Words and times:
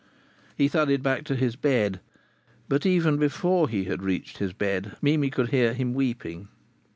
He 0.57 0.67
thudded 0.67 1.03
back 1.03 1.25
to 1.25 1.35
his 1.35 1.55
bed. 1.55 1.99
But 2.67 2.87
even 2.87 3.17
before 3.17 3.69
he 3.69 3.83
had 3.83 4.01
reached 4.01 4.39
his 4.39 4.51
bed 4.51 4.97
Mimi 4.99 5.29
could 5.29 5.49
hear 5.49 5.75
him 5.75 5.93
weeping. 5.93 6.47